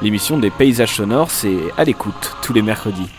L'émission 0.00 0.38
des 0.38 0.50
paysages 0.50 0.94
sonores, 0.94 1.30
c'est 1.30 1.58
à 1.76 1.84
l'écoute 1.84 2.36
tous 2.42 2.52
les 2.52 2.62
mercredis. 2.62 3.10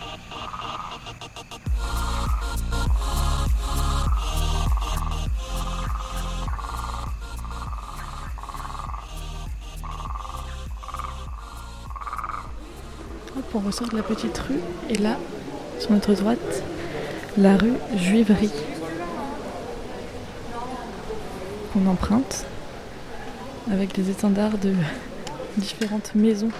on 13.52 13.66
ressort 13.66 13.88
de 13.88 13.96
la 13.96 14.02
petite 14.02 14.38
rue 14.38 14.60
et 14.88 14.96
là, 14.96 15.16
sur 15.80 15.92
notre 15.92 16.12
droite, 16.12 16.62
la 17.38 17.56
rue 17.56 17.72
Juiverie 17.96 18.52
qu'on 21.72 21.86
emprunte 21.86 22.44
avec 23.72 23.94
des 23.94 24.10
étendards 24.10 24.58
de 24.58 24.74
différentes 25.56 26.14
maisons 26.14 26.50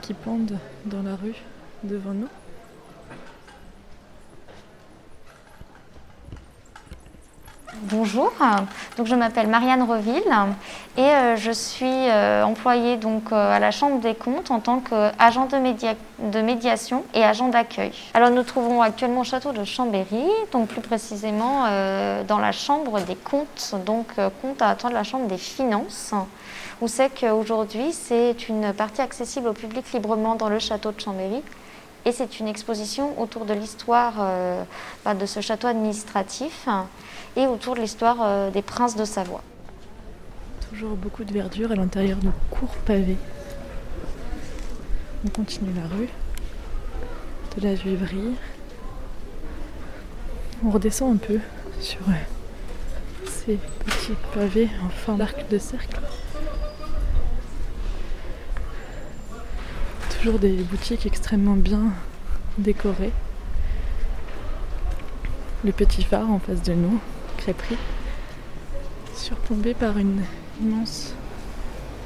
qui 0.00 0.14
pendent 0.14 0.58
dans 0.86 1.02
la 1.02 1.16
rue 1.16 1.34
devant 1.82 2.14
nous. 2.14 2.28
Bonjour, 7.92 8.32
donc 8.96 9.08
je 9.08 9.14
m'appelle 9.16 9.48
Marianne 9.48 9.82
Reville 9.82 10.22
et 10.96 11.00
euh, 11.00 11.36
je 11.36 11.50
suis 11.50 11.86
euh, 11.86 12.44
employée 12.44 12.96
donc 12.96 13.32
euh, 13.32 13.56
à 13.56 13.58
la 13.58 13.72
Chambre 13.72 14.00
des 14.00 14.14
comptes 14.14 14.52
en 14.52 14.60
tant 14.60 14.78
qu'agent 14.78 15.46
de, 15.46 15.56
de, 16.30 16.40
médiation 16.40 17.04
et 17.14 17.24
agent 17.24 17.48
d'accueil. 17.48 17.92
Alors 18.14 18.30
nous 18.30 18.44
trouvons 18.44 18.80
actuellement 18.80 19.22
au 19.22 19.24
château 19.24 19.50
de 19.50 19.64
Chambéry, 19.64 20.24
donc 20.52 20.68
plus 20.68 20.82
précisément 20.82 21.64
dans 22.28 22.38
la 22.38 22.52
Chambre 22.52 23.00
des 23.00 23.16
comptes, 23.16 23.74
donc 23.84 24.06
compte 24.40 24.62
à 24.62 24.68
attendre 24.68 24.94
la 24.94 25.02
Chambre 25.02 25.26
des 25.26 25.38
finances. 25.38 26.14
On 26.80 26.86
sait 26.86 27.10
qu'aujourd'hui 27.10 27.92
c'est 27.92 28.48
une 28.48 28.72
partie 28.72 29.00
accessible 29.00 29.48
au 29.48 29.52
public 29.52 29.92
librement 29.92 30.36
dans 30.36 30.48
le 30.48 30.60
château 30.60 30.92
de 30.92 31.00
Chambéry 31.00 31.42
et 32.04 32.12
c'est 32.12 32.40
une 32.40 32.48
exposition 32.48 33.20
autour 33.20 33.44
de 33.44 33.54
l'histoire 33.54 34.14
bah, 35.04 35.14
de 35.14 35.26
ce 35.26 35.40
château 35.40 35.66
administratif 35.66 36.68
et 37.36 37.46
autour 37.46 37.74
de 37.74 37.80
l'histoire 37.80 38.18
euh, 38.20 38.50
des 38.50 38.62
princes 38.62 38.96
de 38.96 39.04
Savoie. 39.04 39.42
Toujours 40.70 40.96
beaucoup 40.96 41.24
de 41.24 41.32
verdure 41.32 41.72
à 41.72 41.74
l'intérieur 41.74 42.18
de 42.18 42.30
courts 42.50 42.76
pavés. 42.86 43.16
On 45.24 45.28
continue 45.30 45.72
la 45.74 45.96
rue 45.96 46.08
de 47.56 47.66
la 47.66 47.74
Juiverie. 47.74 48.36
On 50.64 50.70
redescend 50.70 51.14
un 51.14 51.18
peu 51.18 51.38
sur 51.80 52.00
euh, 52.08 53.26
ces 53.26 53.58
petits 53.84 54.16
pavés 54.34 54.68
en 54.84 54.88
fin 54.88 55.14
d'arc 55.14 55.48
de 55.48 55.58
cercle. 55.58 56.00
Toujours 60.20 60.38
des 60.38 60.52
boutiques 60.56 61.06
extrêmement 61.06 61.56
bien 61.56 61.94
décorées. 62.58 63.12
Le 65.64 65.72
petit 65.72 66.02
phare 66.02 66.30
en 66.30 66.38
face 66.38 66.60
de 66.62 66.74
nous 66.74 67.00
crêperie, 67.38 67.78
surplombée 69.14 69.72
par 69.72 69.96
une 69.96 70.22
immense 70.60 71.14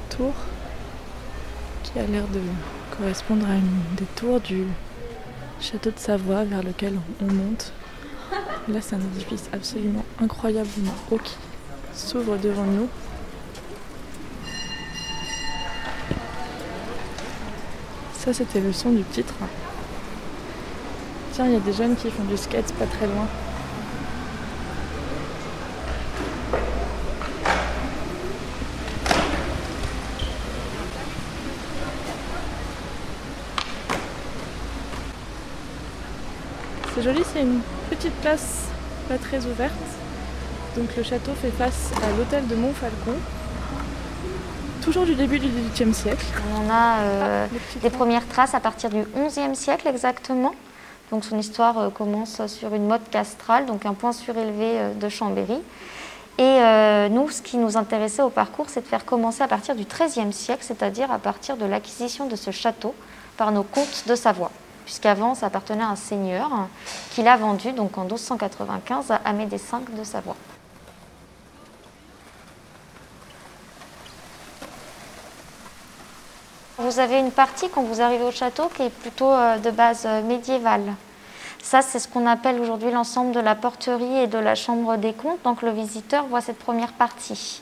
tour 0.09 0.31
qui 1.83 1.99
a 1.99 2.07
l'air 2.07 2.25
de 2.29 2.39
correspondre 2.97 3.49
à 3.49 3.55
une 3.55 3.81
des 3.97 4.05
tours 4.15 4.39
du 4.39 4.63
château 5.59 5.91
de 5.91 5.99
Savoie 5.99 6.45
vers 6.45 6.63
lequel 6.63 6.97
on 7.21 7.33
monte. 7.33 7.73
Là, 8.69 8.79
c'est 8.79 8.95
un 8.95 8.99
édifice 8.99 9.49
absolument 9.51 10.05
incroyablement 10.21 10.95
haut 11.11 11.19
qui 11.21 11.35
s'ouvre 11.93 12.37
devant 12.37 12.63
nous. 12.63 12.87
Ça, 18.25 18.33
c'était 18.33 18.59
le 18.59 18.73
son 18.73 18.89
du 18.89 19.03
titre. 19.03 19.35
Tiens, 21.31 21.45
il 21.45 21.53
y 21.53 21.55
a 21.55 21.59
des 21.59 21.73
jeunes 21.73 21.95
qui 21.95 22.09
font 22.09 22.23
du 22.23 22.35
skate 22.35 22.73
pas 22.73 22.87
très 22.87 23.05
loin. 23.05 23.27
C'est 36.95 37.03
joli, 37.03 37.21
c'est 37.31 37.41
une 37.41 37.59
petite 37.91 38.15
place 38.21 38.69
pas 39.07 39.19
très 39.19 39.45
ouverte. 39.45 39.73
Donc 40.75 40.87
le 40.97 41.03
château 41.03 41.33
fait 41.39 41.51
face 41.51 41.91
à 42.03 42.17
l'hôtel 42.17 42.47
de 42.47 42.55
Montfalcon, 42.55 43.17
toujours 44.85 45.05
du 45.05 45.15
début 45.15 45.39
du 45.39 45.47
XVIIIe 45.47 45.95
siècle. 45.95 46.25
On 46.63 46.69
a 46.69 46.99
euh, 46.99 47.47
ah, 47.49 47.79
des 47.81 47.89
premières 47.89 48.27
traces 48.27 48.53
à 48.53 48.59
partir 48.59 48.91
du 48.91 49.03
XIe 49.17 49.55
siècle 49.55 49.87
exactement. 49.87 50.53
Donc 51.09 51.25
son 51.25 51.39
histoire 51.39 51.79
euh, 51.79 51.89
commence 51.89 52.45
sur 52.45 52.71
une 52.75 52.85
motte 52.85 53.09
castrale, 53.09 53.65
donc 53.65 53.87
un 53.87 53.95
point 53.95 54.13
surélevé 54.13 54.77
euh, 54.77 54.93
de 54.93 55.09
Chambéry. 55.09 55.57
Et 56.37 56.59
nous, 57.11 57.29
ce 57.29 57.41
qui 57.41 57.55
nous 57.55 57.77
intéressait 57.77 58.21
au 58.21 58.29
parcours, 58.29 58.65
c'est 58.67 58.81
de 58.81 58.87
faire 58.87 59.05
commencer 59.05 59.41
à 59.41 59.47
partir 59.47 59.73
du 59.73 59.85
XIIIe 59.85 60.33
siècle, 60.33 60.63
c'est-à-dire 60.63 61.09
à 61.09 61.17
partir 61.17 61.55
de 61.55 61.65
l'acquisition 61.65 62.27
de 62.27 62.35
ce 62.35 62.51
château 62.51 62.93
par 63.37 63.53
nos 63.53 63.63
comtes 63.63 64.03
de 64.07 64.15
Savoie 64.15 64.51
puisqu'avant 64.83 65.33
ça 65.33 65.47
appartenait 65.47 65.81
à 65.81 65.87
un 65.87 65.95
seigneur 65.95 66.51
qui 67.11 67.23
l'a 67.23 67.37
vendu 67.37 67.71
donc 67.71 67.97
en 67.97 68.03
1295 68.03 69.11
à 69.11 69.15
Amédée 69.25 69.57
V 69.57 69.97
de 69.97 70.03
Savoie. 70.03 70.35
Vous 76.77 76.99
avez 76.99 77.19
une 77.19 77.31
partie 77.31 77.69
quand 77.69 77.83
vous 77.83 78.01
arrivez 78.01 78.25
au 78.25 78.31
château 78.31 78.69
qui 78.75 78.81
est 78.81 78.89
plutôt 78.89 79.31
euh, 79.31 79.57
de 79.57 79.71
base 79.71 80.03
euh, 80.05 80.21
médiévale. 80.21 80.93
Ça, 81.63 81.81
c'est 81.81 81.99
ce 81.99 82.07
qu'on 82.09 82.27
appelle 82.27 82.59
aujourd'hui 82.59 82.91
l'ensemble 82.91 83.31
de 83.31 83.39
la 83.39 83.55
porterie 83.55 84.23
et 84.23 84.27
de 84.27 84.37
la 84.37 84.55
chambre 84.55 84.97
des 84.97 85.13
comptes. 85.13 85.41
Donc 85.45 85.61
le 85.61 85.71
visiteur 85.71 86.25
voit 86.25 86.41
cette 86.41 86.59
première 86.59 86.91
partie. 86.91 87.61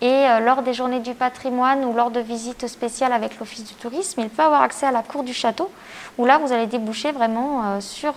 Et 0.00 0.06
euh, 0.06 0.38
lors 0.38 0.62
des 0.62 0.74
journées 0.74 1.00
du 1.00 1.14
patrimoine 1.14 1.84
ou 1.84 1.92
lors 1.92 2.12
de 2.12 2.20
visites 2.20 2.68
spéciales 2.68 3.12
avec 3.12 3.36
l'Office 3.40 3.64
du 3.64 3.74
tourisme, 3.74 4.20
il 4.20 4.28
peut 4.28 4.44
avoir 4.44 4.62
accès 4.62 4.86
à 4.86 4.92
la 4.92 5.02
cour 5.02 5.24
du 5.24 5.34
château, 5.34 5.68
où 6.16 6.24
là, 6.24 6.38
vous 6.38 6.52
allez 6.52 6.68
déboucher 6.68 7.10
vraiment 7.10 7.80
sur 7.80 8.14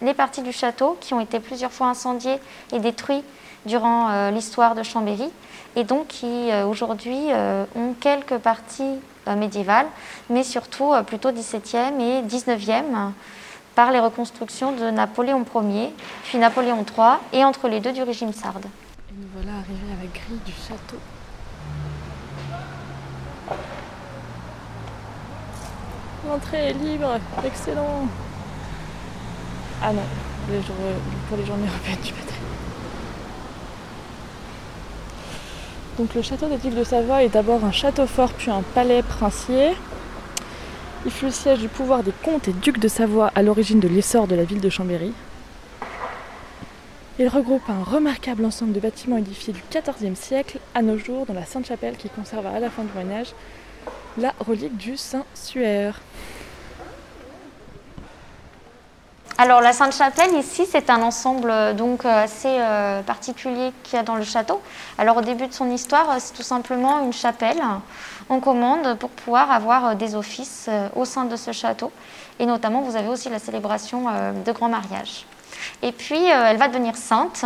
les 0.00 0.14
parties 0.14 0.42
du 0.42 0.52
château 0.52 0.96
qui 1.00 1.12
ont 1.12 1.20
été 1.20 1.40
plusieurs 1.40 1.72
fois 1.72 1.88
incendiées 1.88 2.38
et 2.72 2.78
détruites 2.78 3.24
durant 3.64 4.30
l'histoire 4.30 4.74
de 4.74 4.82
Chambéry, 4.82 5.28
et 5.74 5.84
donc 5.84 6.06
qui 6.08 6.50
aujourd'hui 6.66 7.30
ont 7.74 7.94
quelques 7.98 8.36
parties 8.36 9.00
médiévales, 9.34 9.88
mais 10.30 10.44
surtout 10.44 10.92
plutôt 11.06 11.32
17e 11.32 12.00
et 12.00 12.22
19e 12.22 13.12
par 13.74 13.90
les 13.92 14.00
reconstructions 14.00 14.72
de 14.72 14.90
Napoléon 14.90 15.44
Ier, 15.54 15.92
puis 16.24 16.38
Napoléon 16.38 16.84
III, 16.96 17.18
et 17.32 17.44
entre 17.44 17.68
les 17.68 17.80
deux 17.80 17.92
du 17.92 18.02
régime 18.02 18.32
sarde. 18.32 18.64
Nous 19.12 19.26
voilà 19.34 19.58
arrivés 19.58 19.92
à 19.92 20.02
la 20.02 20.08
grille 20.08 20.40
du 20.46 20.52
château. 20.52 20.96
L'entrée 26.28 26.70
est 26.70 26.72
libre, 26.72 27.18
excellent. 27.44 28.08
Ah 29.82 29.92
non, 29.92 30.02
pour 31.28 31.36
les 31.36 31.44
journées 31.44 31.66
européennes 31.68 32.00
du 32.02 32.12
patrimoine. 32.12 32.32
Le 35.98 36.20
château 36.20 36.46
des 36.48 36.58
Ducs 36.58 36.74
de 36.74 36.84
Savoie 36.84 37.24
est 37.24 37.30
d'abord 37.30 37.64
un 37.64 37.72
château 37.72 38.06
fort 38.06 38.30
puis 38.34 38.50
un 38.50 38.60
palais 38.74 39.02
princier. 39.02 39.70
Il 41.06 41.10
fut 41.10 41.24
le 41.24 41.30
siège 41.30 41.60
du 41.60 41.68
pouvoir 41.68 42.02
des 42.02 42.12
comtes 42.22 42.48
et 42.48 42.52
ducs 42.52 42.78
de 42.78 42.86
Savoie 42.86 43.32
à 43.34 43.42
l'origine 43.42 43.80
de 43.80 43.88
l'essor 43.88 44.26
de 44.26 44.34
la 44.34 44.44
ville 44.44 44.60
de 44.60 44.68
Chambéry. 44.68 45.14
Il 47.18 47.28
regroupe 47.28 47.62
un 47.70 47.82
remarquable 47.82 48.44
ensemble 48.44 48.74
de 48.74 48.80
bâtiments 48.80 49.16
édifiés 49.16 49.54
du 49.54 49.62
XIVe 49.70 50.14
siècle 50.16 50.58
à 50.74 50.82
nos 50.82 50.98
jours 50.98 51.24
dans 51.24 51.32
la 51.32 51.46
Sainte-Chapelle 51.46 51.96
qui 51.96 52.10
conserva 52.10 52.50
à 52.50 52.60
la 52.60 52.68
fin 52.68 52.84
du 52.84 52.92
Moyen 52.92 53.22
Âge 53.22 53.32
la 54.18 54.34
relique 54.38 54.76
du 54.76 54.98
Saint-Suaire. 54.98 56.02
Alors 59.38 59.60
la 59.60 59.74
Sainte-Chapelle 59.74 60.34
ici 60.34 60.66
c'est 60.66 60.88
un 60.88 61.02
ensemble 61.02 61.50
euh, 61.50 61.74
donc 61.74 62.06
euh, 62.06 62.24
assez 62.24 62.48
euh, 62.48 63.02
particulier 63.02 63.70
qu'il 63.82 63.96
y 63.96 63.98
a 63.98 64.02
dans 64.02 64.14
le 64.14 64.24
château. 64.24 64.62
Alors 64.96 65.18
au 65.18 65.20
début 65.20 65.46
de 65.46 65.52
son 65.52 65.70
histoire 65.70 66.06
c'est 66.20 66.32
tout 66.32 66.42
simplement 66.42 67.00
une 67.00 67.12
chapelle 67.12 67.60
en 68.30 68.40
commande 68.40 68.96
pour 68.98 69.10
pouvoir 69.10 69.50
avoir 69.50 69.94
des 69.94 70.14
offices 70.14 70.70
au 70.94 71.04
sein 71.04 71.26
de 71.26 71.36
ce 71.36 71.52
château 71.52 71.92
et 72.38 72.46
notamment 72.46 72.80
vous 72.80 72.96
avez 72.96 73.08
aussi 73.08 73.28
la 73.28 73.38
célébration 73.38 74.06
de 74.44 74.52
grands 74.52 74.70
mariages. 74.70 75.26
Et 75.82 75.92
puis, 75.92 76.24
elle 76.24 76.56
va 76.56 76.68
devenir 76.68 76.96
sainte 76.96 77.44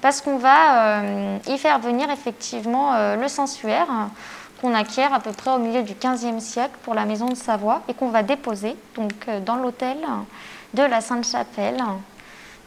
parce 0.00 0.20
qu'on 0.20 0.36
va 0.36 1.02
y 1.46 1.58
faire 1.58 1.78
venir 1.78 2.10
effectivement 2.10 3.16
le 3.16 3.28
Saint-Suaire 3.28 3.88
qu'on 4.62 4.74
acquiert 4.74 5.12
à 5.12 5.18
peu 5.20 5.32
près 5.32 5.50
au 5.50 5.58
milieu 5.58 5.82
du 5.82 5.94
XVe 5.94 6.38
siècle 6.38 6.74
pour 6.84 6.94
la 6.94 7.04
maison 7.04 7.26
de 7.26 7.34
Savoie 7.34 7.82
et 7.88 7.94
qu'on 7.94 8.10
va 8.10 8.22
déposer 8.22 8.76
donc, 8.94 9.12
euh, 9.28 9.40
dans 9.40 9.56
l'hôtel 9.56 9.98
de 10.72 10.82
la 10.84 11.00
Sainte-Chapelle. 11.00 11.82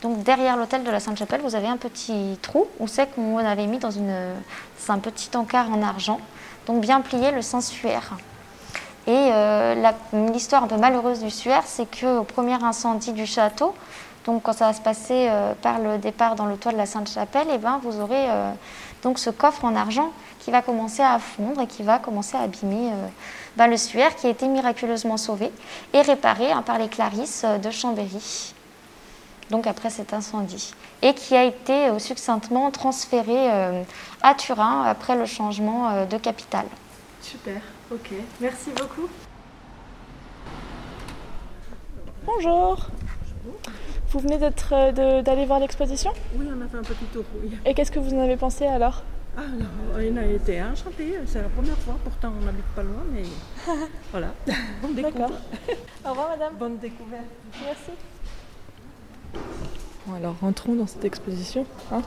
Donc 0.01 0.21
derrière 0.23 0.57
l'hôtel 0.57 0.83
de 0.83 0.91
la 0.91 0.99
Sainte-Chapelle, 0.99 1.41
vous 1.41 1.55
avez 1.55 1.67
un 1.67 1.77
petit 1.77 2.37
trou 2.41 2.67
où 2.79 2.87
c'est 2.87 3.07
qu'on 3.15 3.37
avait 3.37 3.65
mis 3.65 3.79
dans 3.79 3.91
une, 3.91 4.13
c'est 4.77 4.91
un 4.91 4.99
petit 4.99 5.35
encart 5.35 5.71
en 5.71 5.81
argent, 5.81 6.19
donc 6.67 6.81
bien 6.81 6.99
plié 7.01 7.31
le 7.31 7.41
sensuaire. 7.41 8.11
Et 9.07 9.29
euh, 9.31 9.91
l'histoire 10.33 10.63
un 10.63 10.67
peu 10.67 10.77
malheureuse 10.77 11.23
du 11.23 11.29
suaire, 11.29 11.63
c'est 11.65 11.85
qu'au 11.85 12.23
premier 12.23 12.61
incendie 12.63 13.13
du 13.13 13.25
château, 13.25 13.73
donc 14.25 14.41
quand 14.41 14.53
ça 14.53 14.67
va 14.67 14.73
se 14.73 14.81
passer 14.81 15.27
euh, 15.29 15.53
par 15.61 15.79
le 15.79 15.99
départ 15.99 16.35
dans 16.35 16.47
le 16.47 16.57
toit 16.57 16.71
de 16.71 16.77
la 16.77 16.87
Sainte-Chapelle, 16.87 17.47
eh 17.53 17.59
ben, 17.59 17.79
vous 17.83 17.99
aurez 17.99 18.29
euh, 18.29 18.51
donc 19.05 19.19
ce 19.19 19.29
coffre 19.29 19.63
en 19.63 19.75
argent 19.77 20.11
qui 20.39 20.51
va 20.51 20.61
commencer 20.61 21.01
à 21.01 21.17
fondre 21.19 21.61
et 21.61 21.67
qui 21.67 21.83
va 21.83 21.97
commencer 21.97 22.35
à 22.35 22.41
abîmer 22.41 22.91
ben, 23.55 23.67
le 23.67 23.77
suaire 23.77 24.17
qui 24.17 24.27
a 24.27 24.29
été 24.29 24.49
miraculeusement 24.49 25.15
sauvé 25.15 25.49
et 25.93 26.01
réparé 26.01 26.51
hein, 26.51 26.61
par 26.61 26.77
les 26.77 26.89
Clarisses 26.89 27.45
de 27.63 27.71
Chambéry 27.71 28.53
donc 29.49 29.67
après 29.67 29.89
cet 29.89 30.13
incendie, 30.13 30.73
et 31.01 31.13
qui 31.13 31.35
a 31.35 31.43
été 31.43 31.89
euh, 31.89 31.99
succinctement 31.99 32.71
transféré 32.71 33.51
euh, 33.51 33.83
à 34.21 34.33
Turin 34.33 34.83
après 34.83 35.15
le 35.15 35.25
changement 35.25 35.89
euh, 35.89 36.05
de 36.05 36.17
capitale. 36.17 36.65
Super, 37.21 37.61
ok, 37.91 38.11
merci 38.39 38.71
beaucoup. 38.71 39.07
Bonjour. 42.25 42.87
Vous 44.15 44.21
venez 44.21 44.37
d'aller 44.37 45.45
voir 45.45 45.59
l'exposition? 45.59 46.09
Oui, 46.37 46.47
on 46.49 46.61
a 46.61 46.67
fait 46.69 46.77
un 46.77 46.83
petit 46.83 47.03
tour, 47.11 47.25
oui. 47.43 47.51
Et 47.65 47.73
qu'est-ce 47.73 47.91
que 47.91 47.99
vous 47.99 48.13
en 48.13 48.21
avez 48.21 48.37
pensé 48.37 48.65
alors? 48.65 49.03
Ah, 49.37 49.41
on 49.93 50.15
a 50.15 50.23
été 50.23 50.63
enchanté, 50.63 51.15
c'est 51.25 51.41
la 51.41 51.49
première 51.49 51.77
fois, 51.79 51.95
pourtant 52.01 52.31
on 52.41 52.45
n'habite 52.45 52.63
pas 52.73 52.83
loin, 52.83 53.03
mais 53.11 53.23
voilà, 54.11 54.27
on 54.81 54.87
découvre. 54.87 55.31
Au 56.05 56.09
revoir 56.11 56.29
madame. 56.29 56.53
Bonne 56.57 56.77
découverte. 56.77 57.25
Merci. 57.61 57.91
Bon, 60.07 60.13
alors 60.15 60.37
rentrons 60.39 60.75
dans 60.75 60.87
cette 60.87 61.03
exposition. 61.03 61.65
Hein? 61.91 62.01